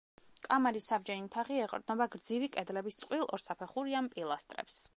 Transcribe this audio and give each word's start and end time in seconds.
კამარის 0.45 0.87
საბჯენი 0.91 1.29
თაღი 1.35 1.59
ეყრდნობა 1.65 2.07
გრძივი 2.15 2.49
კედლების 2.57 2.99
წყვილ 3.03 3.25
ორსაფეხურიან 3.37 4.09
პილასტრებს. 4.17 4.83